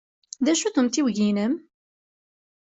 D 0.43 0.47
acu-t 0.51 0.75
umtiweg-nnem? 0.79 1.53